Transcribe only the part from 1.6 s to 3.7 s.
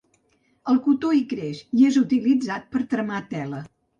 i és utilitzat per tramar tela.